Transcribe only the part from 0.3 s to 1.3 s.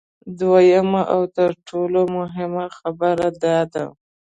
دویمه او